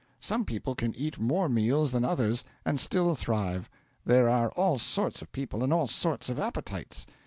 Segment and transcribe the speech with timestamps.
[0.19, 3.69] Some people can eat more meals than others, and still thrive.
[4.03, 7.05] There are all sorts of people, and all sorts of appetites.